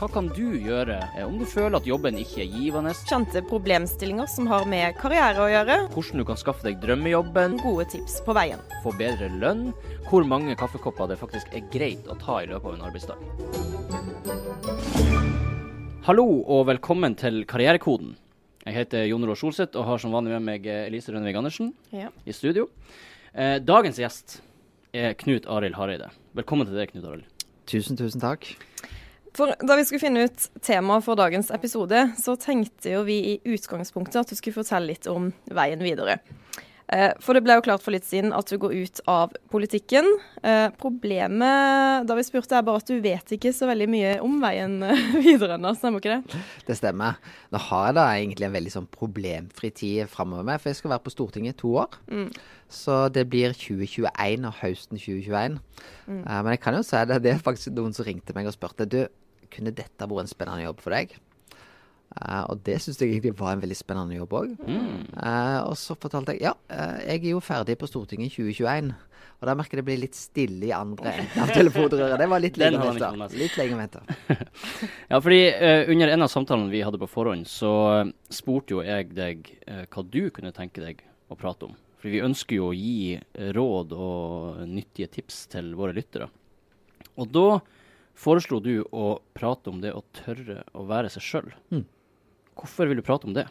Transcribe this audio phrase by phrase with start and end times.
[0.00, 2.94] Hva kan du gjøre eh, om du føler at jobben ikke er givende?
[3.04, 5.74] Kjente problemstillinger som har med karriere å gjøre.
[5.92, 7.58] Hvordan du kan skaffe deg drømmejobben?
[7.60, 8.62] Gode tips på veien.
[8.80, 9.66] Få bedre lønn?
[10.06, 13.20] Hvor mange kaffekopper det faktisk er greit å ta i løpet av en arbeidsdag?
[16.08, 18.14] Hallo og velkommen til Karrierekoden.
[18.64, 21.74] Jeg heter Jon Roar Solseth og har som vanlig med meg eh, Elise Rønnevig Andersen
[21.92, 22.08] Ja.
[22.24, 22.70] i studio.
[23.36, 24.38] Eh, dagens gjest
[24.96, 26.08] er Knut Arild Hareide.
[26.40, 27.28] Velkommen til deg, Knut Arild.
[27.68, 28.48] Tusen, tusen takk.
[29.36, 33.40] For Da vi skulle finne ut temaet for dagens episode, så tenkte jo vi i
[33.54, 36.18] utgangspunktet at du skulle fortelle litt om veien videre.
[36.90, 40.08] Eh, For det ble jo klart for litt siden at du går ut av politikken.
[40.42, 44.40] Eh, Problemet da vi spurte er bare at du vet ikke så veldig mye om
[44.42, 46.40] veien eh, videre ennå, stemmer ikke det?
[46.66, 47.20] Det stemmer.
[47.54, 50.96] Nå har jeg da egentlig en veldig sånn problemfri tid framover meg, for jeg skal
[50.96, 51.94] være på Stortinget i to år.
[52.70, 55.60] Så det blir 2021 og høsten 2021.
[56.10, 56.20] Mm.
[56.26, 58.86] men jeg kan jo si det, det er faktisk noen som ringte meg og spurte
[58.90, 59.00] du,
[59.52, 61.16] kunne dette vært en spennende jobb for deg?
[62.10, 64.54] Uh, og det syns jeg egentlig var en veldig spennende jobb òg.
[64.66, 68.90] og så fortalte jeg ja, uh, jeg er jo ferdig på Stortinget i 2021.
[69.40, 72.18] Og da merker jeg det blir litt stille i andre enden av telefonrøret.
[72.20, 73.28] Det var litt lenge å vente.
[73.40, 74.02] Litt lenge å vente.
[75.10, 75.38] Ja, fordi
[75.94, 77.72] under en av samtalene vi hadde på forhånd, så
[78.30, 79.48] spurte jo jeg deg
[79.90, 81.00] hva du kunne tenke deg
[81.32, 81.78] å prate om.
[82.00, 83.16] Fordi vi ønsker jo å gi
[83.56, 86.28] råd og nyttige tips til våre lyttere.
[87.16, 87.48] Og da
[88.20, 91.52] foreslo du å prate om det å tørre å være seg sjøl.
[91.72, 91.86] Mm.
[92.60, 93.46] Hvorfor vil du prate om det?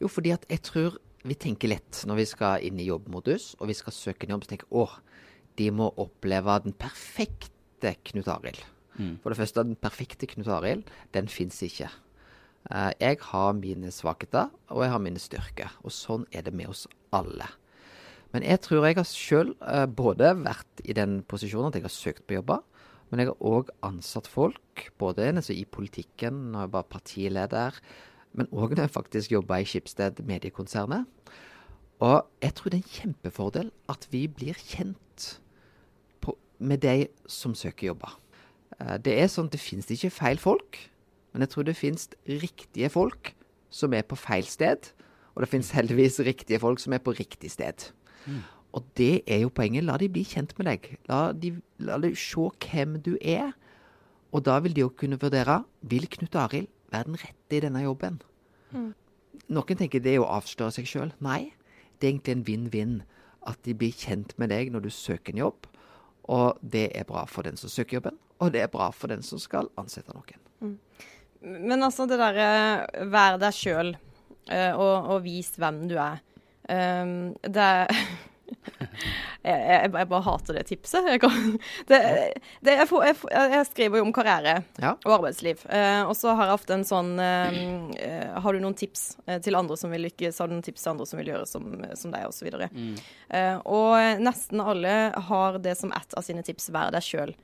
[0.00, 3.70] Jo, fordi at jeg tror vi tenker lett når vi skal inn i jobbmodus, og
[3.70, 4.98] vi skal søke en jobb, så tenker åh,
[5.58, 8.60] de må oppleve den perfekte Knut Arild.
[9.22, 11.90] For det første, den perfekte Knut Arild, den fins ikke.
[12.70, 15.76] Eh, jeg har mine svakheter, og jeg har mine styrker.
[15.86, 17.46] Og sånn er det med oss alle.
[18.34, 19.54] Men jeg tror jeg har sjøl
[19.96, 22.60] både vært i den posisjonen at jeg har søkt på jobber,
[23.10, 27.80] men jeg har òg ansatt folk, både i politikken, når jeg var partileder,
[28.36, 31.06] men òg når jeg faktisk jobba i Skipsted mediekonsernet.
[32.00, 35.40] Og jeg tror det er en kjempefordel at vi blir kjent
[36.22, 38.18] på, med de som søker jobber.
[38.78, 40.78] Eh, Det er sånn at det finnes ikke feil folk,
[41.32, 43.34] men jeg tror det finnes riktige folk
[43.70, 44.92] som er på feil sted.
[45.34, 47.90] Og det finnes heldigvis riktige folk som er på riktig sted.
[48.76, 49.86] Og det er jo poenget.
[49.86, 50.88] La de bli kjent med deg.
[51.08, 53.52] La de, la de se hvem du er.
[54.32, 57.84] Og da vil de jo kunne vurdere vil Knut Arild være den rette i denne
[57.84, 58.18] jobben.
[59.48, 61.14] Noen tenker det er å avsløre seg sjøl.
[61.24, 61.54] Nei,
[61.98, 62.96] det er egentlig en vinn-vinn.
[63.48, 65.68] At de blir kjent med deg når du søker en jobb.
[66.28, 69.22] Og det er bra for den som søker jobben, og det er bra for den
[69.24, 70.76] som skal ansette noen.
[71.40, 76.20] Men altså det derre vær deg sjøl og, og vis hvem du er.
[76.68, 77.88] Um, det er
[78.78, 81.06] jeg, jeg, jeg bare hater det tipset.
[81.12, 81.56] Jeg, kan,
[81.90, 82.00] det,
[82.64, 84.94] det, jeg, skriver jo om karriere Ja.
[85.04, 85.64] og arbeidsliv.
[85.70, 87.58] Eh, og så har jeg ofte en sånn eh,
[88.02, 90.38] eh, Har du noen tips eh, til andre som vil lykkes?
[90.42, 91.66] Har du noen tips til andre som vil gjøre som,
[91.98, 92.48] som deg, osv.
[92.72, 92.94] Mm.
[93.34, 94.96] Eh, og nesten alle
[95.30, 97.34] har det som ett av sine tips, vær deg sjøl.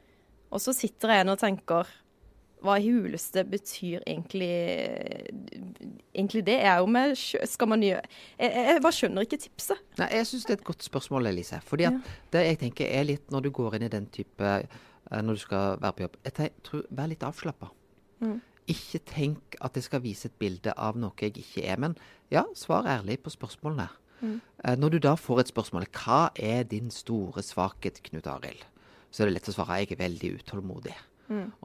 [0.55, 1.95] Og så sitter jeg igjen og tenker
[2.65, 4.51] hva huleste betyr egentlig
[6.15, 9.81] Egentlig det er jo med Skal man gjøre jeg, jeg, bare skjønner ikke tipset.
[10.01, 11.61] Nei, Jeg syns det er et godt spørsmål, Elise.
[11.65, 14.83] Fordi at det jeg tenker er litt når du går inn i den type eh,
[15.21, 17.71] Når du skal være på jobb jeg tror, Vær litt avslappa.
[18.71, 21.77] Ikke tenk at jeg skal vise et bilde av noe jeg ikke er.
[21.81, 21.99] Men
[22.33, 23.91] ja, svar ærlig på spørsmålene.
[24.25, 24.39] Mm.
[24.81, 28.63] Når du da får et spørsmål Hva er din store svakhet, Knut Arild?
[29.11, 30.95] Så er det lett å svare jeg er veldig utålmodig.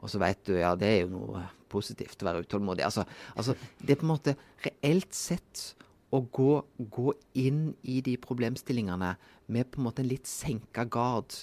[0.00, 2.84] Og så vet du, ja, det er jo noe positivt å være utålmodig.
[2.86, 3.04] Altså,
[3.38, 5.64] altså det er på en måte reelt sett
[6.10, 6.52] å gå,
[6.90, 9.14] gå inn i de problemstillingene
[9.50, 11.34] med på en måte en litt senka gard.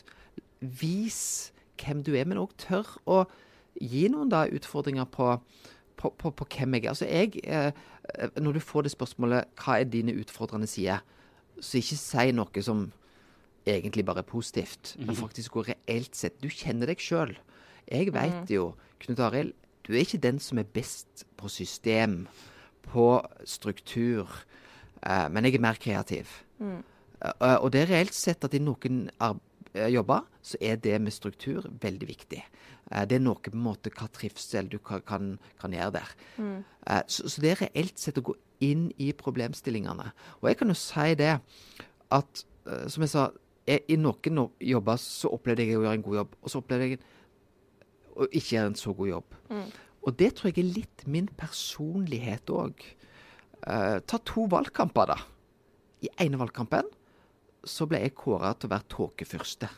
[0.59, 3.21] Vis hvem du er, men òg tør å
[3.77, 5.35] gi noen da utfordringer på,
[5.99, 6.91] på, på, på hvem jeg er.
[6.93, 7.71] Altså jeg, eh,
[8.41, 11.03] Når du får det spørsmålet hva er dine utfordrende sider,
[11.59, 12.87] så ikke si noe som
[13.67, 16.37] egentlig bare er positivt, men faktisk gå reelt sett.
[16.39, 17.33] Du kjenner deg sjøl.
[17.87, 19.53] Jeg veit jo, Knut Arild,
[19.87, 22.25] du er ikke den som er best på system,
[22.87, 23.07] på
[23.47, 24.27] struktur,
[25.03, 26.31] eh, men jeg er mer kreativ.
[26.61, 31.15] Eh, og det er reelt sett at i noen eh, jobber så er det med
[31.15, 32.41] struktur veldig viktig.
[32.91, 36.13] Eh, det er noe på en måte hva trivsel du kan, kan, kan gjøre der.
[36.87, 40.11] Eh, så, så det er reelt sett å gå inn i problemstillingene.
[40.41, 41.33] Og jeg kan jo si det
[42.15, 43.29] at, eh, som jeg sa,
[43.67, 46.91] jeg, i noen jobber så opplevde jeg å gjøre en god jobb, og så opplevde
[46.91, 46.99] jeg
[48.17, 49.39] å ikke gjøre en så god jobb.
[50.07, 52.85] Og det tror jeg er litt min personlighet òg.
[53.61, 55.17] ta to valgkamper, da.
[56.05, 56.87] I ene valgkampen
[57.67, 59.69] så ble jeg kåra til å være tåkefyrste.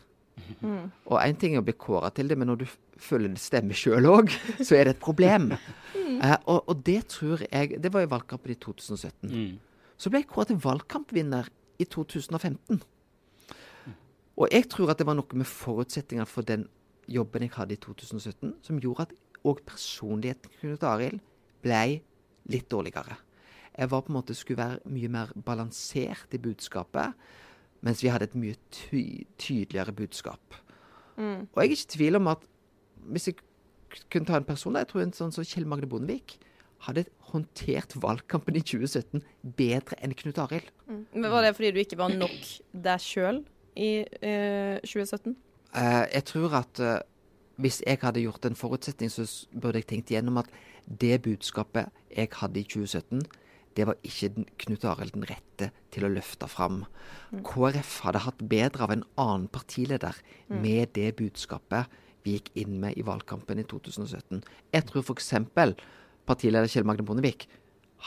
[0.62, 0.92] Mm.
[1.10, 2.68] Og én ting er å bli kåra til det, men når du
[3.00, 4.32] føler det stemmer sjøl òg,
[4.66, 5.52] så er det et problem.
[5.96, 6.20] Mm.
[6.22, 9.30] Uh, og, og, det tror jeg Det var i valgkampen i 2017.
[9.30, 9.60] Mm.
[10.00, 11.50] Så ble jeg kåra til valgkampvinner
[11.80, 12.82] i 2015.
[14.40, 16.70] Og jeg tror at det var noe med forutsetningene for den
[17.10, 19.16] jobben jeg hadde i 2017, som gjorde at
[19.48, 21.20] òg personligheten til Knut Arild
[21.64, 22.00] ble
[22.50, 23.18] litt dårligere.
[23.80, 27.16] Jeg var på en måte skulle være mye mer balansert i budskapet,
[27.86, 30.58] mens vi hadde et mye ty tydeligere budskap.
[31.16, 31.48] Mm.
[31.48, 32.44] Og jeg er ikke i tvil om at
[33.10, 33.40] hvis jeg
[34.12, 36.38] kunne ta en person der, jeg tror en sånn som Kjell Magne Bondevik
[36.86, 39.24] hadde håndtert valgkampen i 2017
[39.58, 40.72] bedre enn Knut Arild.
[40.88, 41.06] Mm.
[41.14, 43.42] Men Var det fordi du ikke var nok deg sjøl
[43.76, 45.36] i eh, 2017?
[45.76, 46.98] Uh, jeg tror at uh,
[47.60, 50.50] hvis jeg hadde gjort en forutsetning, så burde jeg tenkt igjennom at
[50.90, 53.22] det budskapet jeg hadde i 2017,
[53.78, 56.82] det var ikke Knut Arild den rette til å løfte fram.
[57.32, 57.44] Mm.
[57.48, 60.18] KrF hadde hatt bedre av en annen partileder
[60.50, 60.58] mm.
[60.64, 64.42] med det budskapet vi gikk inn med i valgkampen i 2017.
[64.74, 65.32] Jeg tror f.eks.
[66.28, 67.48] partileder Kjell Magne Bondevik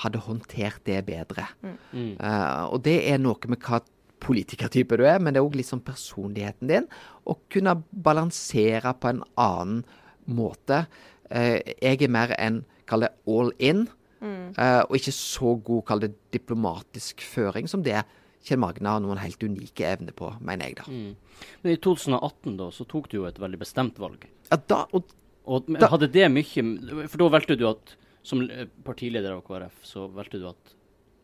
[0.03, 1.47] hadde håndtert det bedre.
[1.63, 2.17] Mm.
[2.21, 3.83] Uh, og det er noe med hva
[4.23, 6.89] politikertype du er, men det er òg litt sånn personligheten din.
[7.27, 9.83] Å kunne balansere på en annen
[10.31, 10.85] måte.
[11.29, 13.87] Uh, jeg er mer en, kall det all in.
[14.23, 14.53] Mm.
[14.55, 18.01] Uh, og ikke så god, kall det diplomatisk føring som det
[18.43, 20.87] Kjell Magne har noen helt unike evner på, mener jeg da.
[20.91, 21.43] Mm.
[21.63, 24.27] Men i 2018 da, så tok du jo et veldig bestemt valg.
[24.51, 25.13] Ja, da, og,
[25.47, 26.65] og da, hadde det mye
[27.07, 27.95] For da valgte du at
[28.27, 28.43] som
[28.87, 30.75] partileder av KrF, så valgte du at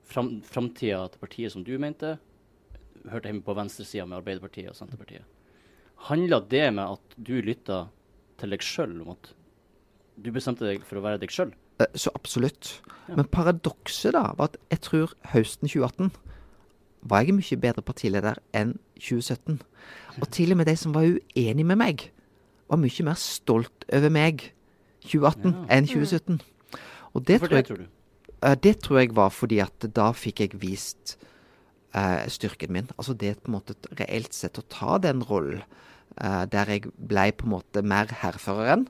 [0.08, 2.16] fram, framtida til partiet som du mente,
[3.10, 5.26] hørte hjemme på venstresida med Arbeiderpartiet og Senterpartiet.
[6.08, 7.86] Handla det med at du lytta
[8.38, 9.32] til deg sjøl, om at
[10.18, 11.52] du bestemte deg for å være deg sjøl?
[11.82, 12.78] Eh, så absolutt.
[13.08, 13.16] Ja.
[13.18, 16.12] Men paradokset da, var at jeg tror høsten 2018
[17.08, 19.60] var jeg en mye bedre partileder enn 2017.
[20.18, 22.08] Og til og med de som var uenig med meg,
[22.68, 24.50] var mye mer stolt over meg
[25.06, 25.62] 2018 ja.
[25.76, 26.40] enn 2017.
[27.14, 27.86] Og det tror, jeg, tror du?
[28.66, 31.16] det tror jeg var fordi at da fikk jeg vist
[31.96, 32.90] uh, styrken min.
[32.96, 35.64] Altså det på en måte reelt sett å ta den rollen
[36.20, 38.88] eh, der jeg ble på en måte mer hærføreren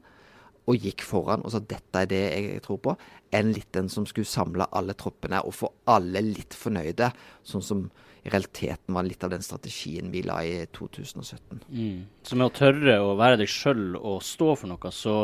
[0.69, 2.95] og gikk foran og sa dette er det jeg tror på,
[3.35, 7.11] enn litt den som skulle samle alle troppene og få alle litt fornøyde,
[7.47, 7.87] sånn som
[8.27, 11.63] i realiteten var litt av den strategien vi la i 2017.
[11.71, 12.03] Mm.
[12.27, 15.17] Så med å tørre å være deg sjøl og stå for noe, så,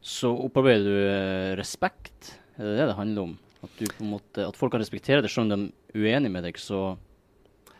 [0.00, 2.34] så opparbeider du eh, respekt?
[2.56, 3.38] Er det det det handler om?
[3.60, 6.32] At, du på en måte, at folk kan respektere deg, selv om de er uenige
[6.32, 6.94] med deg, så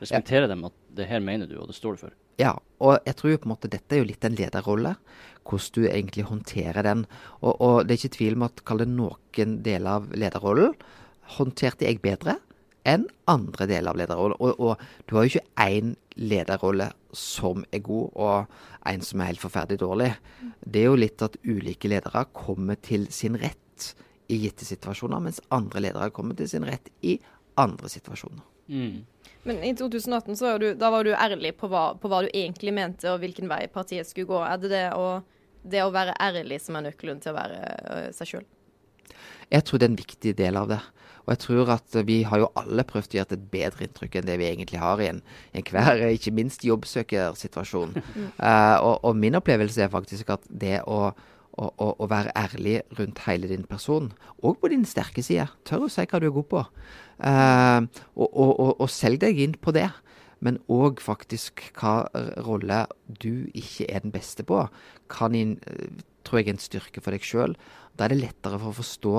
[0.00, 0.52] respekterer ja.
[0.54, 2.16] dem at det her mener du, og det står du for?
[2.40, 4.94] Ja, og jeg tror på en måte dette er jo litt en lederrolle.
[5.44, 7.04] Hvordan du egentlig håndterer den.
[7.40, 10.76] Og, og det er ikke tvil om at kall det noen deler av lederrollen
[11.36, 12.38] håndterte jeg bedre
[12.88, 14.38] enn andre deler av lederrollen.
[14.40, 19.32] Og, og, du har jo ikke én lederrolle som er god, og en som er
[19.32, 20.10] helt forferdelig dårlig.
[20.64, 23.92] Det er jo litt at ulike ledere kommer til sin rett
[24.30, 27.16] i gitte situasjoner, mens andre ledere kommer til sin rett i
[27.60, 28.44] andre situasjoner.
[28.70, 29.02] Mm.
[29.42, 32.30] Men i 2018 så var du, da var du ærlig på hva, på hva, du
[32.32, 34.38] egentlig mente, og hvilken vei partiet skulle gå.
[34.44, 35.20] Er det det å,
[35.62, 38.48] det å være ærlig som er nøkkelen til å være uh, seg sjøl?
[39.50, 40.80] Jeg tror det er en viktig del av det.
[41.24, 44.28] Og jeg tror at vi har jo alle prøvd å gjøre et bedre inntrykk enn
[44.28, 45.20] det vi egentlig har i en,
[45.56, 47.96] enhver, ikke minst jobbsøkersituasjon.
[47.96, 51.10] uh, og, og, min opplevelse er faktisk at det å
[51.58, 54.10] å, å, å, være ærlig rundt hele din person,
[54.42, 55.48] og på din sterke side.
[55.66, 56.62] Tør å si hva du er god på.
[57.26, 57.80] Eh,
[58.14, 59.88] og, og, og, selg deg inn på det.
[60.40, 62.08] Men òg faktisk hva
[62.46, 64.62] rolle du ikke er den beste på,
[65.12, 65.58] kan inn,
[66.24, 67.56] tror jeg er en styrke for deg sjøl.
[67.92, 69.16] Da er det lettere for å forstå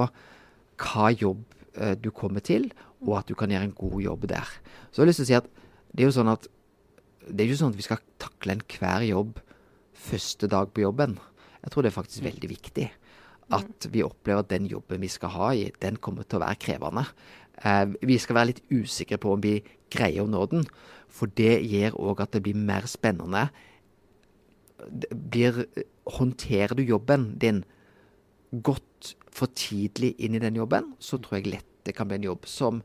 [0.82, 1.44] hva jobb
[1.78, 2.72] uh, du kommer til,
[3.06, 4.50] og at du kan gjøre en god jobb der.
[4.90, 5.52] Så jeg har lyst til å si at
[5.92, 6.50] det er jo sånn at
[7.28, 9.38] det er ikke sånn at vi skal takle enhver jobb
[10.02, 11.20] første dag på jobben.
[11.62, 12.88] Jeg tror det er faktisk veldig viktig
[13.52, 16.60] at vi opplever at den jobben vi skal ha i, den kommer til å være
[16.62, 17.04] krevende.
[17.66, 19.58] Eh, vi skal være litt usikre på om vi
[19.92, 20.64] greier å nå den,
[21.12, 23.50] for det gjør òg at det blir mer spennende.
[25.12, 25.66] Blir,
[26.16, 27.66] håndterer du jobben din
[28.52, 32.30] godt for tidlig inn i den jobben, så tror jeg lett det kan bli en
[32.30, 32.82] jobb som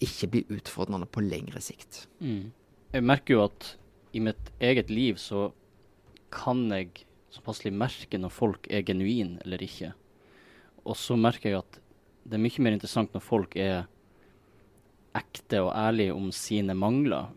[0.00, 2.06] ikke blir utfordrende på lengre sikt.
[2.24, 2.50] Mm.
[2.90, 3.74] Jeg merker jo at
[4.16, 5.50] i mitt eget liv så
[6.34, 9.92] kan jeg så passelig merke når folk er genuine eller ikke.
[10.84, 11.80] Og så merker jeg at
[12.26, 13.84] det er mye mer interessant når folk er
[15.16, 17.30] ekte og ærlige om sine mangler.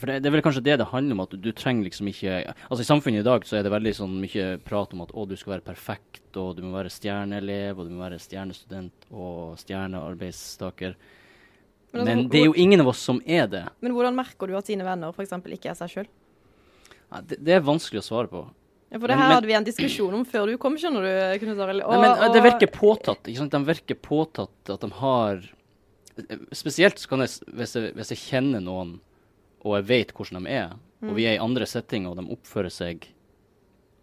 [0.00, 2.08] For det, det, er vel kanskje det det handler om, at du, du, trenger liksom
[2.08, 5.12] ikke Altså I samfunnet i dag så er det veldig sånn mye prat om at
[5.12, 9.10] å, du skal være perfekt, og du må være stjerneelev, og du må være stjernestudent
[9.10, 10.96] og stjernearbeidstaker.
[11.90, 13.66] Men, altså, men det er jo ingen av oss som er det.
[13.84, 15.36] Men hvordan merker du at dine venner f.eks.
[15.58, 16.10] ikke er seg sjøl?
[17.26, 18.44] Det, det er vanskelig å svare på.
[18.90, 21.38] Ja, For det her men- hadde vi en diskusjon om før du kom, skjønner du,
[21.44, 21.84] Knut Arild.
[21.86, 23.22] Nei, men det virker påtatt.
[23.22, 23.52] ikke sant?
[23.54, 25.40] De virker påtatt at de har
[26.52, 29.00] Spesielt så kan jeg, hvis jeg, hvis jeg kjenner noen,
[29.64, 30.74] og jeg vet hvordan de er,
[31.06, 33.06] og vi er i andre settinger, og de oppfører seg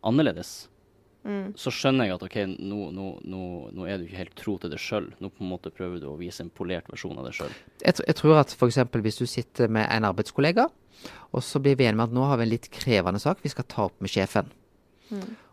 [0.07, 0.67] annerledes,
[1.59, 3.41] så skjønner jeg at OK, nå, nå, nå,
[3.75, 5.09] nå er du ikke helt tro til deg sjøl.
[5.19, 7.51] Nå på en måte prøver du å vise en polert versjon av deg sjøl.
[7.83, 8.79] Jeg, jeg tror at f.eks.
[8.95, 10.69] hvis du sitter med en arbeidskollega,
[11.35, 13.51] og så blir vi enige med at nå har vi en litt krevende sak vi
[13.51, 14.47] skal ta opp med sjefen.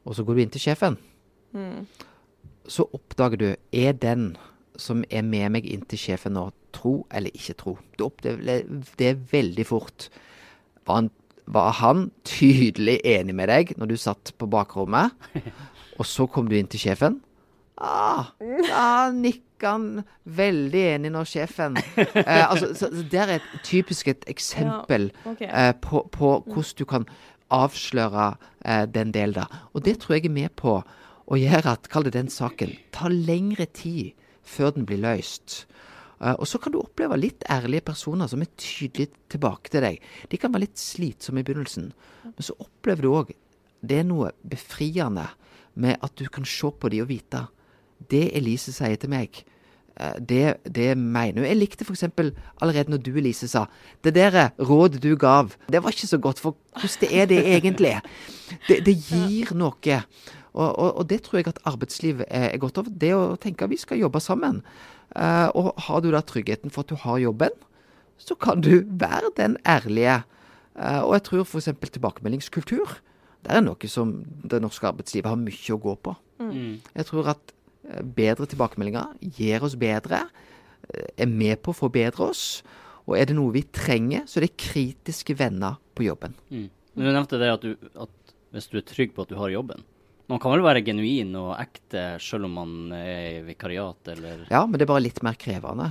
[0.04, 0.99] Og så går du inn til sjefen.
[2.66, 4.34] Så oppdager du er den
[4.80, 7.76] som er med meg inn til sjefen nå, tro eller ikke tro.
[7.99, 8.64] Du opplever
[8.99, 10.08] det veldig fort.
[10.88, 11.11] Var han,
[11.46, 15.14] var han tydelig enig med deg når du satt på bakrommet,
[15.99, 17.20] og så kom du inn til sjefen?
[17.75, 19.87] Ah, da nikka han
[20.38, 25.40] veldig enig når sjefen eh, altså, så, så Der er et typisk et eksempel ok.
[25.42, 27.06] eh, på, på hvordan du kan
[27.54, 28.34] avsløre
[28.64, 29.62] eh, den delen der.
[29.73, 30.80] Og det tror jeg er med på
[31.25, 34.12] å gjøre at, kall det den saken, tar lengre tid
[34.44, 35.64] før den blir løst.
[36.20, 40.02] Eh, og så kan du oppleve litt ærlige personer som er tydelige tilbake til deg.
[40.30, 41.90] De kan være litt slitsomme i begynnelsen,
[42.28, 43.34] men så opplever du òg
[43.84, 45.26] det er noe befriende
[45.80, 47.42] med at du kan se på de og vite
[48.11, 49.42] det Elise sier til meg,
[50.18, 51.46] det, det mener hun.
[51.46, 52.02] Jeg likte f.eks.
[52.60, 53.66] allerede når du, Elise, sa
[54.02, 57.38] det der rådet du gav, det var ikke så godt, for hvordan det er det
[57.46, 57.92] egentlig?
[58.66, 60.00] Det, det gir noe.
[60.54, 62.90] Og, og, og det tror jeg at arbeidslivet er, er godt av.
[62.90, 64.60] Det å tenke at vi skal jobbe sammen.
[65.14, 67.54] Eh, og har du da tryggheten for at du har jobben,
[68.18, 70.22] så kan du være den ærlige.
[70.78, 71.70] Eh, og jeg tror f.eks.
[71.98, 72.98] tilbakemeldingskultur.
[73.44, 74.14] Det er noe som
[74.46, 76.14] det norske arbeidslivet har mye å gå på.
[76.94, 77.63] Jeg tror at eh,
[78.16, 80.24] bedre tilbakemeldinger gjør oss bedre,
[80.88, 82.62] eh, er med på å forbedre oss.
[83.04, 86.36] Og er det noe vi trenger, så er det kritiske venner på jobben.
[86.50, 86.68] Mm.
[86.94, 89.52] Men du nevnte det at, du, at hvis du er trygg på at du har
[89.52, 89.82] jobben.
[90.24, 94.62] Man kan vel være genuin og ekte selv om man er i vikariat, eller Ja,
[94.64, 95.90] men det er bare litt mer krevende.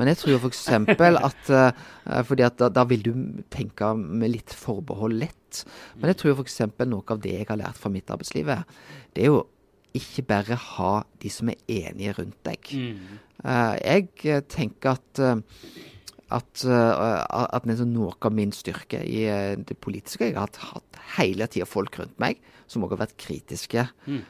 [0.00, 0.62] Men jeg tror f.eks.
[1.28, 3.12] at uh, fordi at da, da vil du
[3.52, 5.64] tenke med litt forbehold lett.
[5.98, 6.62] Men jeg tror f.eks.
[6.88, 8.54] noe av det jeg har lært fra mitt arbeidsliv,
[9.12, 9.42] det er jo
[9.94, 12.70] ikke bare ha de som er enige rundt deg.
[12.74, 13.18] Mm.
[13.44, 15.42] Uh, jeg eh, tenker at eh,
[16.34, 17.20] at, uh,
[17.54, 19.26] at det noe av min styrke i
[19.68, 23.84] det politiske Jeg har hatt, hele tida folk rundt meg som også har vært kritiske
[24.08, 24.22] Mm.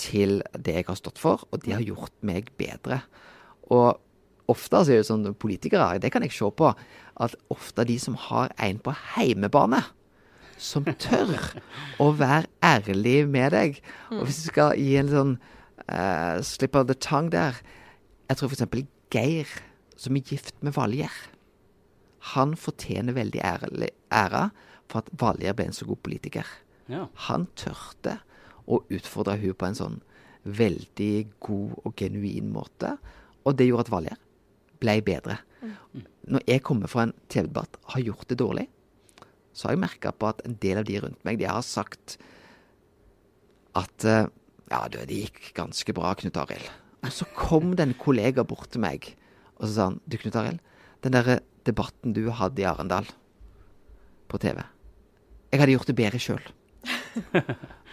[0.00, 3.02] til det jeg har stått for, og de har gjort meg bedre.
[3.70, 4.00] Og
[4.48, 6.72] ofte så er det sånn politikere, det kan jeg se på,
[7.20, 9.82] at ofte de som har en på heimebane,
[10.64, 11.34] som tør
[12.00, 13.78] å være ærlig med deg.
[14.14, 15.36] Og hvis du skal gi en sånn
[15.90, 17.60] uh, slip of the tongue der
[18.30, 18.86] Jeg tror f.eks.
[19.12, 19.50] Geir,
[20.00, 21.12] som er gift med Valgjer,
[22.32, 24.48] han fortjener veldig ærlig, æra
[24.88, 26.48] for at Valgjer ble en så god politiker.
[26.88, 27.04] Ja.
[27.28, 28.16] Han tørte
[28.64, 29.98] å utfordre hun på en sånn
[30.44, 32.94] veldig god og genuin måte.
[33.44, 34.22] Og det gjorde at Valgjer
[34.80, 35.38] ble bedre.
[36.32, 38.66] Når jeg kommer fra en TV-debatt har gjort det dårlig,
[39.54, 42.18] så har jeg merka på at en del av de rundt meg, de har sagt
[43.78, 44.26] at eh,
[44.72, 46.70] Ja, du, det gikk ganske bra, Knut Arild.
[47.04, 49.12] Og så kom det en kollega bort til meg
[49.58, 50.60] og så sa han, du Knut Arild,
[51.04, 53.06] den derre debatten du hadde i Arendal
[54.28, 54.60] på TV
[55.52, 56.44] Jeg hadde gjort det bedre sjøl.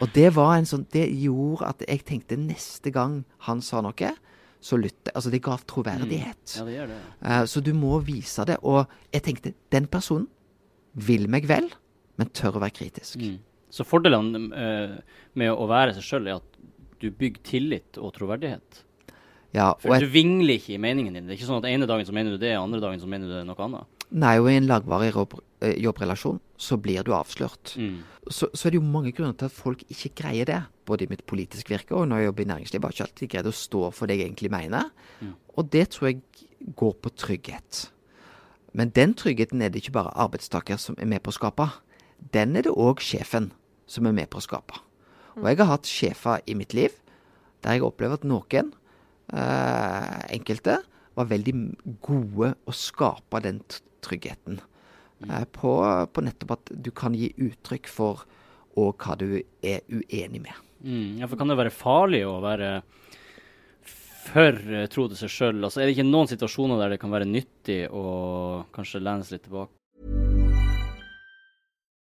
[0.02, 4.14] Og det var en sånn Det gjorde at jeg tenkte neste gang han sa noe,
[4.62, 6.58] så lytte Altså, det ga troverdighet.
[6.58, 7.00] ja, det det.
[7.22, 8.58] Uh, så du må vise det.
[8.62, 10.28] Og jeg tenkte den personen
[10.94, 11.70] vil meg vel,
[12.20, 13.22] men tør å være kritisk.
[13.22, 13.40] Mm.
[13.72, 14.96] Så fordelene eh,
[15.40, 16.62] med å være seg sjøl er at
[17.02, 18.84] du bygger tillit og troverdighet.
[19.56, 21.26] Ja, og For et, du vingler ikke i meningen din.
[21.28, 23.28] Det er ikke sånn at ene dagen så mener du det, andre dagen så mener
[23.28, 23.98] du det noe annet.
[24.12, 27.74] nei, og i en langvarig eh, jobbrelasjon så blir du avslørt.
[27.80, 28.04] Mm.
[28.28, 30.60] Så, så er det jo mange grunner til at folk ikke greier det.
[30.88, 32.86] Både i mitt politiske virke og når jeg jobber i næringslivet.
[32.86, 34.92] Har ikke alltid greid å stå for det jeg egentlig mener.
[35.56, 36.22] Og det tror jeg
[36.78, 37.86] går på trygghet.
[38.78, 41.68] Men den tryggheten er det ikke bare arbeidstaker som er med på å skape.
[42.34, 43.52] Den er det òg sjefen
[43.90, 44.80] som er med på å skape.
[45.40, 46.96] Og jeg har hatt sjefer i mitt liv
[47.62, 48.72] der jeg opplever at noen,
[49.34, 50.80] eh, enkelte,
[51.16, 51.54] var veldig
[52.02, 53.60] gode å skape den
[54.02, 54.62] tryggheten.
[55.30, 55.76] Eh, på,
[56.14, 58.26] på nettopp at du kan gi uttrykk for
[58.80, 60.56] og hva du er uenig med.
[60.82, 61.20] Mm.
[61.20, 62.80] Ja, for kan det være farlig å være
[64.22, 65.62] for eh, tro til seg sjøl?
[65.64, 69.40] Altså, er det ikke noen situasjoner der det kan være nyttig å kanskje lene seg
[69.40, 69.74] litt tilbake?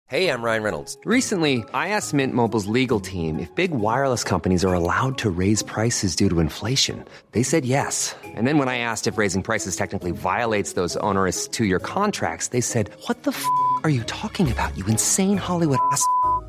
[0.08, 0.96] Hey, I'm Ryan Reynolds.
[1.06, 5.64] Recently, I asked Mint Mobile's legal team if big wireless companies are allowed to raise
[5.64, 7.04] prices due to inflation.
[7.32, 8.16] They said yes.
[8.24, 12.50] And then when I asked if raising prices technically violates those onerous two year contracts,
[12.50, 13.44] they said, What the f
[13.84, 16.06] are you talking about, you insane Hollywood ass?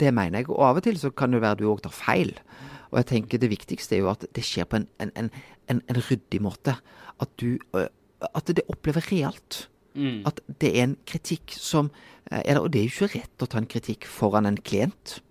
[0.00, 0.50] det mener jeg.
[0.50, 2.34] Og av og til så kan det være du òg tar feil.
[2.92, 5.30] Og jeg tenker det viktigste er jo at det skjer på en, en, en,
[5.70, 6.76] en, ryddig måte.
[7.20, 7.88] At du øh,
[8.34, 9.68] At det opplever realt.
[10.26, 11.90] At det er en kritikk som
[12.32, 15.22] øh, er Og det er jo ikke rett å ta en kritikk foran en klient,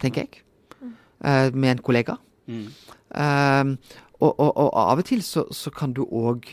[0.00, 0.42] tenker jeg.
[0.82, 0.94] Mm.
[1.54, 2.16] med en kollega.
[2.48, 3.78] Um,
[4.20, 6.48] og, og, og av og til så, så kan du òg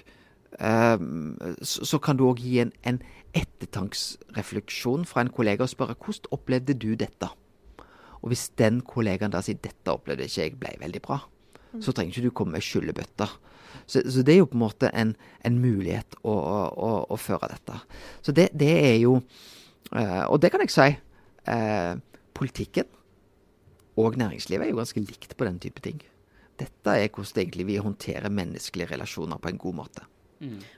[0.60, 3.00] um, så, så kan du òg gi en, en
[3.38, 7.30] ettertanksrefleksjon fra en kollega og spørre hvordan opplevde du dette?
[8.22, 11.22] Og hvis den kollegaen da sier 'dette opplevde ikke jeg ble veldig bra',
[11.80, 13.30] så trenger ikke du komme med skyllebøtter.
[13.86, 17.50] Så, så det er jo på en måte en, en mulighet å, å, å, føre
[17.52, 17.80] dette.
[18.22, 19.22] Så det, det er jo
[19.94, 20.88] eh, Og det kan jeg si.
[21.48, 21.96] eh,
[22.34, 22.86] politikken
[24.00, 26.00] og næringslivet er jo ganske likt på den type ting.
[26.60, 30.06] Dette er hvordan egentlig vi håndterer menneskelige relasjoner på en god måte.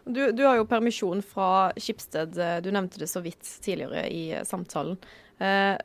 [0.06, 2.38] Du, du har jo permisjon fra Skipsted.
[2.38, 4.98] eh, Du nevnte det så vidt tidligere i samtalen.
[5.40, 5.78] Eh,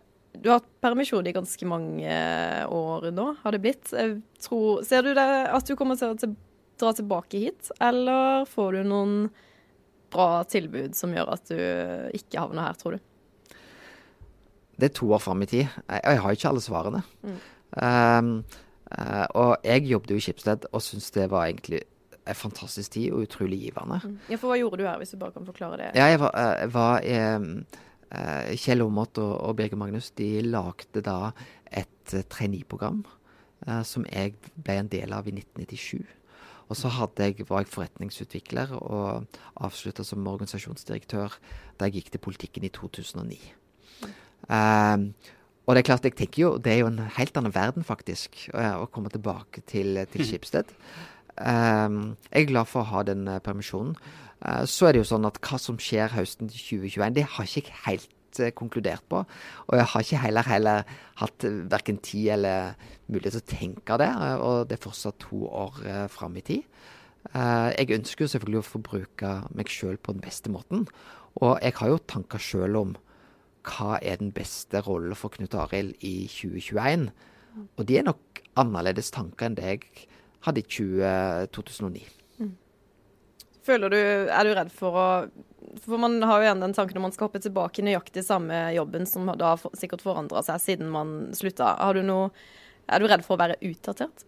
[0.42, 3.90] Du har hatt permisjon i ganske mange eh, år nå, har det blitt.
[4.44, 6.34] Tror, ser du det at du kommer til å
[6.76, 9.18] dra tilbake hit, eller får du noen
[10.12, 11.58] bra tilbud som gjør at du
[12.16, 13.56] ikke havner her, tror du?
[14.76, 15.64] Det er to år fram i tid.
[15.64, 17.02] Jeg, jeg har ikke alle svarene.
[17.24, 18.32] Um,
[18.92, 21.82] uh, og jeg jobbet jo i Schibsted og syntes det var egentlig
[22.26, 24.00] en fantastisk tid og utrolig givende.
[24.28, 25.90] Ja, for hva gjorde du her, hvis du bare kan forklare det?
[25.94, 31.02] Ja, jeg var, eh, jeg var eh, Kjell Aamodt og, og Birger Magnus de lagde
[31.04, 31.32] da
[31.74, 33.02] et uh, trainee-program
[33.66, 36.04] eh, som jeg ble en del av i 1997.
[36.66, 39.26] Og så jeg, var jeg forretningsutvikler og
[39.62, 41.36] avslutta som organisasjonsdirektør
[41.78, 43.38] da jeg gikk til politikken i 2009.
[44.50, 45.12] Um,
[45.66, 48.38] og det er klart, jeg tenker jo, det er jo en helt annen verden, faktisk,
[48.54, 50.74] å, å komme tilbake til, til Skipsted.
[51.36, 53.96] Um, jeg er glad for å ha den eh, permisjonen.
[54.40, 57.68] Eh, så er det jo sånn at hva som skjer høsten 2021, det har ikke
[57.68, 59.20] jeg helt eh, konkludert på.
[59.66, 64.10] Og jeg har ikke heller, heller hatt verken tid eller mulighet til å tenke det.
[64.40, 66.64] og det er fortsatt to år fram i tid.
[67.32, 70.84] Jeg ønsker jo selvfølgelig å få bruke meg sjøl på den beste måten.
[71.42, 72.96] Og jeg har jo tanker sjøl om
[73.66, 77.08] hva er den beste rollen for Knut Arild i 2021.
[77.76, 80.06] Og de er nok annerledes tanker enn det jeg
[80.46, 82.06] hadde i 20, 2009.
[83.66, 83.98] Føler du,
[84.30, 85.08] Er du redd for å
[85.82, 88.54] For man har jo igjen den tanken om man skal hoppe tilbake i nøyaktig samme
[88.76, 91.74] jobben, som da har for, sikkert forandra seg siden man slutta.
[91.82, 92.30] Har du noe
[92.86, 94.24] Er du redd for å være utdatert?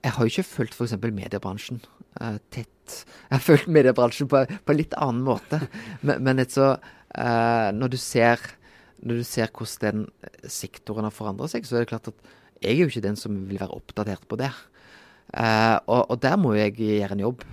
[0.00, 0.96] Jeg har jo ikke fulgt f.eks.
[0.96, 1.82] mediebransjen
[2.16, 2.94] uh, tett.
[3.28, 5.60] Jeg har fulgt mediebransjen på, på en litt annen måte.
[6.00, 8.40] Men, men så, uh, når, du ser,
[9.04, 12.72] når du ser hvordan den sektoren har forandret seg, så er det klart at jeg
[12.72, 14.50] er jo ikke den som vil være oppdatert på det.
[15.34, 17.46] Eh, og, og der må jeg gjøre en jobb.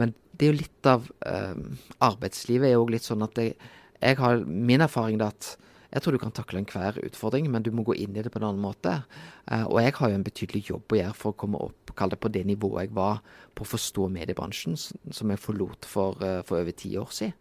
[0.00, 1.56] Men det er jo litt av eh,
[2.02, 3.56] arbeidslivet er jo litt sånn at jeg,
[4.02, 5.56] jeg har min erfaring da at
[5.92, 8.40] jeg tror du kan takle enhver utfordring, men du må gå inn i det på
[8.40, 9.02] en annen måte.
[9.44, 12.12] Eh, og jeg har jo en betydelig jobb å gjøre for å komme opp kall
[12.12, 13.20] det på det nivået jeg var
[13.52, 16.16] på å forstå mediebransjen, som jeg forlot for,
[16.48, 17.36] for over ti år siden.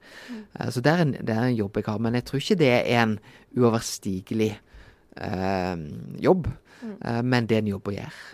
[0.60, 2.60] Eh, så det er, en, det er en jobb jeg har, men jeg tror ikke
[2.60, 3.16] det er en
[3.56, 5.88] uoverstigelig eh,
[6.28, 6.52] jobb.
[6.84, 8.28] Eh, men det er en jobb å gjøre.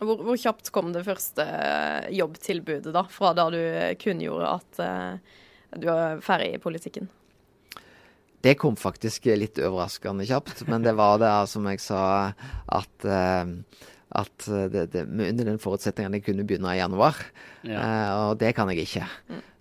[0.00, 3.04] Hvor, hvor kjapt kom det første eh, jobbtilbudet, da?
[3.12, 3.60] Fra da du
[4.00, 5.40] kunngjorde at uh,
[5.76, 7.10] du var ferdig i politikken?
[8.40, 12.02] Det kom faktisk litt overraskende kjapt, men det var det som jeg sa,
[12.72, 13.84] at, uh,
[14.22, 17.20] at det, det, under den forutsetningen jeg kunne begynne i januar.
[17.60, 17.84] Ja.
[17.84, 19.04] Uh, og det kan jeg ikke.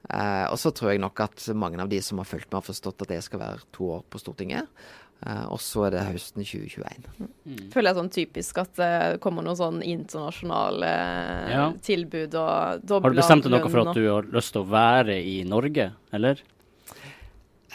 [0.10, 2.70] Uh, og så tror jeg nok at mange av de som har fulgt meg, har
[2.72, 4.72] forstått at jeg skal være to år på Stortinget.
[5.26, 7.10] Eh, og så er det høsten 2021.
[7.74, 8.92] Føler jeg sånn typisk at det
[9.24, 11.66] kommer noen sånn internasjonale eh, Ja.
[11.84, 15.20] tilbud og Har du bestemt deg noe for at du har lyst til å være
[15.20, 16.42] i Norge, eller?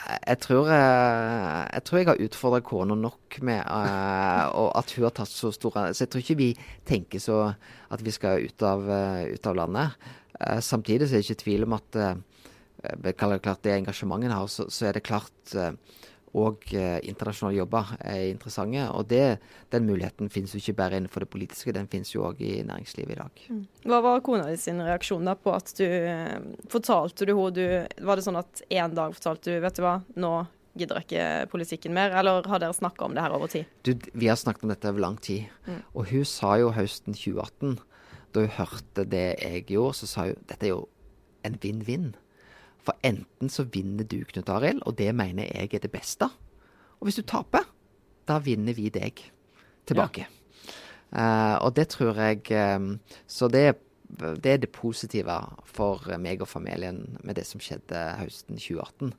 [0.05, 5.07] Jeg tror, jeg, jeg tror jeg har utfordra kona nok med uh, og at hun
[5.07, 6.49] har tatt så store Så jeg tror ikke vi
[6.85, 7.39] tenker så
[7.89, 9.97] at vi skal ut av, uh, ut av landet.
[10.37, 12.13] Uh, samtidig så er det ikke tvil om at uh,
[13.01, 15.73] det klart det engasjementet har, så, så er det klart eh,
[16.35, 18.87] og eh, internasjonale jobber er interessante.
[18.91, 19.39] Og det,
[19.71, 23.15] den muligheten finnes jo ikke bare innenfor det politiske, den finnes jo òg i næringslivet
[23.15, 23.45] i dag.
[23.87, 26.37] Hva var kona di sin reaksjon da på at du eh,
[26.71, 30.35] Fortalte du henne Var det sånn at en dag fortalte du Vet du hva, nå
[30.75, 33.69] gidder jeg ikke politikken mer, eller har dere snakka om det her over tid?
[33.87, 35.47] Du, vi har snakket om dette over lang tid.
[35.95, 37.77] Og hun sa jo høsten 2018,
[38.35, 40.81] da hun hørte det jeg gjorde, så sa hun dette er jo
[41.47, 42.11] en vinn-vinn.
[42.85, 46.29] For enten så vinner du, Knut Arild, og det mener jeg er det beste.
[47.01, 47.67] Og hvis du taper,
[48.29, 49.21] da vinner vi deg
[49.89, 50.27] tilbake.
[51.15, 52.41] Eh, og det tror jeg
[52.75, 52.97] um,
[53.31, 53.77] Så det,
[54.43, 55.37] det er det positive
[55.69, 59.15] for meg og familien med det som skjedde høsten 2018.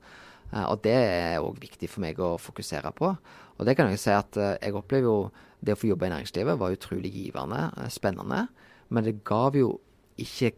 [0.51, 3.15] Uh, og det er òg viktig for meg å fokusere på.
[3.55, 5.17] Og det kan jeg si at uh, jeg opplever jo
[5.65, 8.47] det å få jobbe i næringslivet var utrolig givende, eh, spennende.
[8.89, 9.79] Men det gav jo
[10.21, 10.51] ikke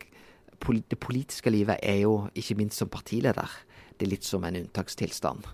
[0.60, 3.50] Det politiske livet er jo, ikke minst som partileder,
[4.00, 5.46] det er litt som en unntakstilstand.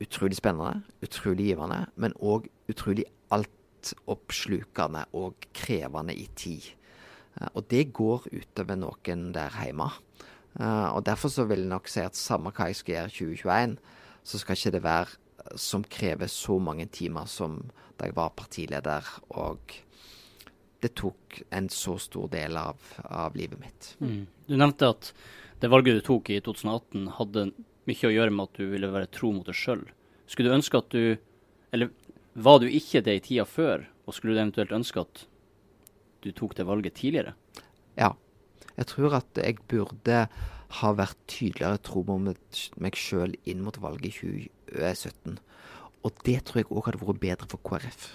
[0.00, 6.62] Utrolig spennende, utrolig givende, men òg utrolig altoppslukende og krevende i tid.
[7.40, 9.90] Eh, Og det går utover noen der hjemme.
[10.60, 13.36] Eh, Og derfor så vil jeg nok si at samme hva jeg skal gjøre i
[13.36, 13.78] 2021,
[14.24, 15.06] så skal ikke det være
[15.56, 19.60] som krever så mange timer som da jeg var partileder og
[20.84, 23.92] det tok en så stor del av, av livet mitt.
[24.00, 24.26] Mm.
[24.46, 25.12] Du nevnte at
[25.60, 27.46] det valget du tok i 2018 hadde
[27.86, 29.86] mye å gjøre med at du ville være tro mot deg sjøl.
[30.28, 31.16] Skulle du ønske at du
[31.74, 31.90] Eller
[32.34, 35.24] var du ikke det i tida før, og skulle du eventuelt ønske at
[36.22, 37.34] du tok det valget tidligere?
[37.98, 38.12] Ja.
[38.76, 40.26] Jeg tror at jeg burde
[40.80, 44.30] ha vært tydeligere tro mot meg sjøl inn mot valget i
[44.76, 45.38] 2017.
[46.04, 48.06] Og det tror jeg òg hadde vært bedre for KrF.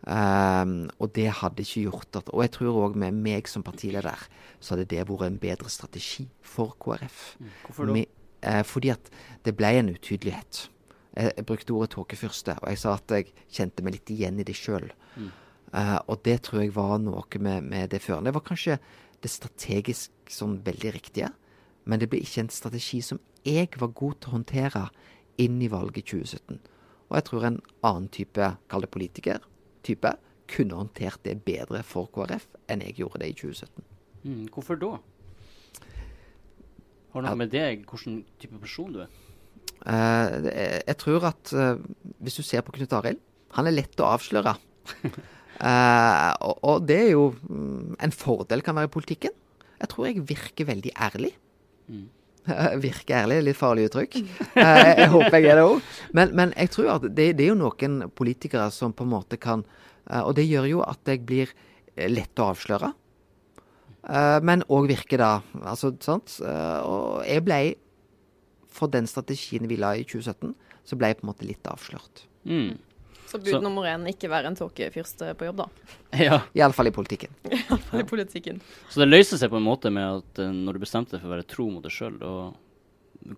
[0.00, 4.16] Um, og det hadde ikke gjort at Og jeg tror òg med meg som partileder,
[4.58, 7.36] så hadde det vært en bedre strategi for KrF.
[7.66, 7.92] Hvorfor da?
[7.92, 8.06] Me-
[8.42, 9.10] eh, fordi at
[9.44, 10.62] det ble en utydelighet.
[11.16, 14.46] Jeg, jeg brukte ordet tåkefyrste, og jeg sa at jeg kjente meg litt igjen i
[14.48, 14.88] det sjøl.
[15.74, 18.30] Eh, og det tror jeg var noe med, med det førende.
[18.32, 18.78] Det var kanskje
[19.20, 21.28] det strategisk sånn veldig riktige,
[21.84, 24.88] men det ble ikke en strategi som jeg var god til å håndtere
[25.36, 26.58] inn i valget 2017.
[27.10, 29.40] Og jeg tror en annen type, kall det politiker,
[29.86, 30.12] type,
[30.50, 33.86] kunne håndtert det bedre for KrF enn jeg gjorde det i 2017.
[34.22, 34.92] Mm, hvorfor da?
[37.10, 39.10] Har det noe med deg, hvilken type person du er?
[39.80, 41.80] Uh, jeg tror at uh,
[42.20, 43.20] hvis du ser på Knut Arild,
[43.56, 44.54] han er lett å avsløre.
[45.02, 49.34] uh, og, og det er jo um, en fordel kan være i politikken.
[49.80, 51.32] Jeg tror jeg virker veldig ærlig.
[52.86, 54.16] virker ærlig, litt farlig uttrykk.
[54.20, 55.90] Eh, jeg, jeg håper jeg er det òg.
[56.16, 59.38] Men, men jeg tror at det, det er jo noen politikere som på en måte
[59.40, 59.64] kan
[60.10, 61.52] eh, Og det gjør jo at jeg blir
[61.96, 62.94] eh, lett å avsløre.
[64.00, 65.28] Men òg virker da
[65.60, 66.38] altså, sant?
[66.40, 67.58] Og jeg ble
[68.72, 70.54] for den strategien vi la i 2017,
[70.88, 72.22] så ble jeg på en måte litt avslørt.
[72.48, 72.78] Mm.
[73.30, 75.68] Så bud Så- nummer én ikke være en tåkefyrste på jobb, da.
[76.26, 77.30] Ja, Iallfall i politikken.
[78.00, 78.58] I politikken.
[78.90, 81.30] Så det løste seg på en måte med at eh, når du bestemte deg for
[81.30, 82.32] å være tro mot deg sjøl, da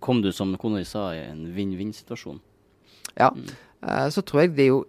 [0.00, 2.40] kom du, som kona di sa, i en vinn-vinn-situasjon.
[3.18, 3.28] Ja.
[3.35, 3.50] Mm.
[4.14, 4.85] så tror jeg det er jo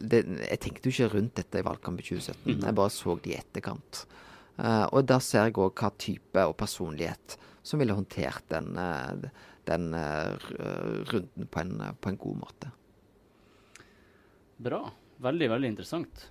[0.00, 2.62] det, Jeg tenkte jo ikke rundt dette i valgkampen 2017.
[2.64, 4.06] Jeg bare så det i etterkant.
[4.58, 9.28] Eh, og da ser jeg òg hva type og personlighet som ville håndtert den, eh,
[9.68, 10.48] den eh,
[11.12, 12.72] runden på en, på en god måte.
[14.56, 14.80] Bra.
[15.24, 16.28] Veldig, veldig interessant.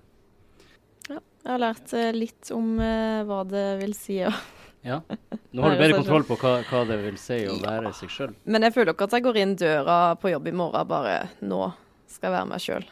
[1.08, 4.32] Ja, jeg har lært eh, litt om uh, hva det vil si å
[4.84, 4.98] Ja.
[5.52, 8.34] Nå har du bedre kontroll på hva, hva det vil si å være seg sjøl.
[8.44, 11.62] Men jeg føler ikke at jeg går inn døra på jobb i morgen bare nå
[12.10, 12.86] skal jeg være meg sjøl.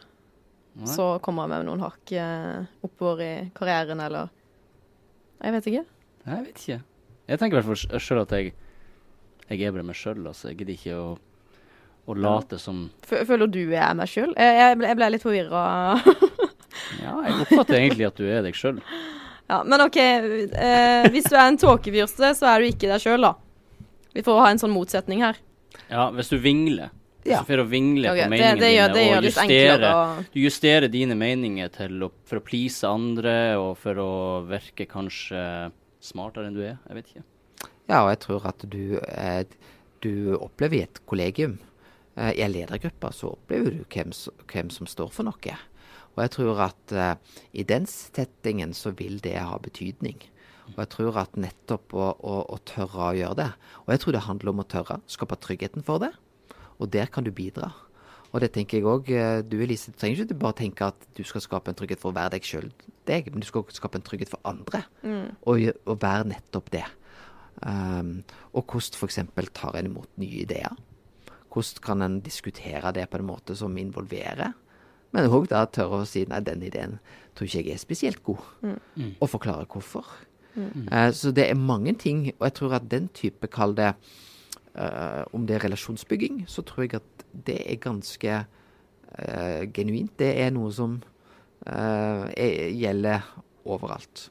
[0.89, 4.31] Så kommer jeg med noen hakk eh, oppover i karrieren, eller
[5.43, 5.83] Jeg vet ikke.
[6.23, 6.79] Jeg vet ikke.
[7.27, 8.53] Jeg tenker i hvert fall sjøl at jeg,
[9.49, 10.23] jeg er bare meg sjøl.
[10.25, 10.49] Altså.
[10.49, 11.07] Jeg gidder ikke å,
[12.05, 14.33] å late som Fø- Føler du jeg er meg sjøl?
[14.35, 15.63] Jeg, jeg, ble- jeg ble litt forvirra.
[16.99, 18.81] Ja, jeg oppfatter egentlig at du er deg sjøl.
[19.51, 19.99] ja, men OK.
[20.01, 23.35] Eh, hvis du er en tåkefyrste, så er du ikke deg sjøl, da.
[24.13, 25.39] Vi får ha en sånn motsetning her.
[25.87, 26.91] Ja, hvis du vingler.
[27.23, 27.39] Ja.
[27.39, 29.91] Så får å vingle okay, på det, meningene det, gjør, det dine og justere
[30.33, 34.09] Du justerer dine meninger til å, for å please andre, og for å
[34.49, 35.43] virke kanskje
[36.03, 36.81] smartere enn du er.
[36.89, 37.23] Jeg vet ikke.
[37.87, 39.45] Ja, og jeg tror at du, eh,
[40.03, 41.55] du opplever i et kollegium,
[42.13, 44.11] i en ledergruppe, så opplever du hvem,
[44.51, 45.55] hvem som står for noe.
[46.13, 50.19] Og jeg tror at uh, i den settingen så vil det ha betydning.
[50.73, 53.47] Og jeg tror at nettopp å, å, å tørre å gjøre det
[53.81, 54.99] Og jeg tror det handler om å tørre.
[55.11, 56.13] Skape tryggheten for det.
[56.79, 57.73] Og der kan du bidra.
[58.31, 59.11] Og det tenker jeg òg.
[59.49, 62.17] Du Elise, du trenger ikke bare tenke at du skal skape en trygghet for å
[62.17, 62.71] være deg sjøl,
[63.05, 64.81] deg, men du skal også skape en trygghet for andre.
[65.45, 66.85] Og, og være nettopp det.
[67.61, 68.23] Um,
[68.57, 69.19] og hvordan f.eks.
[69.53, 70.73] tar en imot nye ideer.
[71.53, 74.53] Hvordan kan en diskutere det på en måte som involverer?
[75.13, 76.97] Men òg da tørre å si nei, den ideen
[77.37, 78.41] tror ikke jeg er spesielt god.
[79.21, 80.07] Og forklare hvorfor.
[80.91, 83.93] Eh, så det er mange ting, og jeg tror at den type, kall det
[84.75, 88.45] eh, Om det er relasjonsbygging, så tror jeg at det er ganske
[89.17, 90.13] eh, genuint.
[90.19, 91.01] Det er noe som
[91.65, 92.73] eh,
[93.63, 93.71] er, Mm.
[93.71, 94.29] overalt.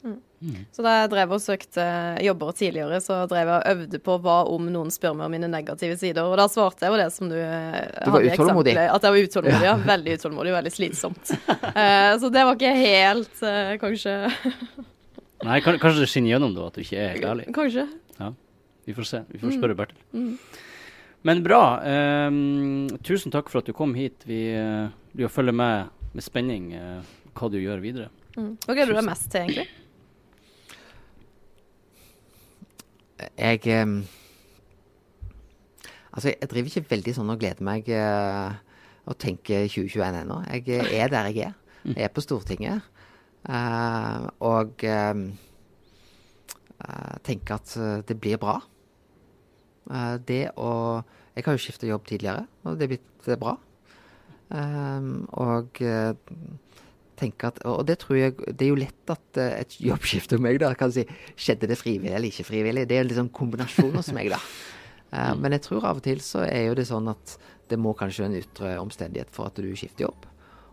[0.75, 1.83] Så da jeg drev og søkte
[2.21, 5.47] jobber tidligere, så drev jeg og øvde på hva om noen spør meg om mine
[5.47, 6.23] negative sider.
[6.27, 8.73] Og da svarte jeg jo det som du, eh, Du hadde utålmodig.
[8.73, 9.75] eksempelet, At jeg var utålmodig, ja.
[9.93, 11.31] Veldig utålmodig, veldig slitsomt.
[11.49, 14.15] uh, så det var ikke helt uh, Kanskje
[15.47, 17.45] Nei, kanskje det skinner gjennom da, at du ikke er helt ærlig.
[17.53, 17.87] Kanskje.
[18.85, 19.19] Vi får se.
[19.31, 19.97] Vi får spørre Bertil.
[21.23, 21.79] Men bra.
[22.27, 24.23] Um, tusen takk for at du kom hit.
[24.27, 26.67] Vi uh, blir å følge med med spenning
[27.33, 28.09] hva du gjør videre.
[28.33, 28.53] Mm.
[28.65, 29.69] Hva gleder du deg mest til, egentlig?
[33.37, 34.03] Jeg um,
[36.13, 38.53] Altså, jeg driver ikke veldig sånn og gleder meg uh,
[39.09, 40.35] og tenker 2021 ennå.
[40.45, 41.55] Jeg er der jeg er.
[41.87, 42.85] Jeg er på Stortinget.
[43.49, 45.23] Uh, og um,
[46.85, 47.73] uh, tenker at
[48.07, 48.59] det blir bra.
[50.23, 50.69] Det å
[51.33, 53.57] Jeg har jo skifta jobb tidligere, og det er blitt bra.
[54.53, 55.81] Um, og
[57.23, 60.45] tenker at, og det tror jeg Det er jo lett at eh, et jobbskifte om
[60.45, 61.05] meg da, kan si,
[61.39, 62.85] skjedde det frivillig eller ikke frivillig.
[62.91, 64.41] Det er liksom kombinasjon hos meg, da.
[65.13, 67.35] Eh, Men jeg tror av og til så er jo det sånn at
[67.69, 70.25] det må kanskje en ytre omstendighet for at du skifter jobb.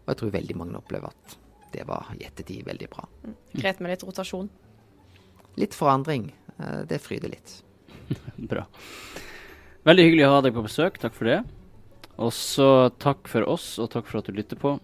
[0.07, 1.35] Og jeg tror veldig mange opplever at
[1.75, 3.05] det var i ettertid veldig bra.
[3.53, 4.49] Greit med litt rotasjon.
[5.61, 6.31] Litt forandring.
[6.57, 7.53] Uh, Det fryder litt.
[8.51, 8.65] Bra.
[9.85, 10.97] Veldig hyggelig å ha deg på besøk.
[11.05, 11.39] Takk for det.
[12.17, 14.79] Og så takk for oss, og takk for at du lytter på.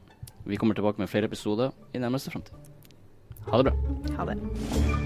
[0.46, 2.54] Vi kommer tilbake med flere episoder i nærmeste framtid.
[3.50, 4.16] Ha det bra.
[4.16, 5.05] Ha det.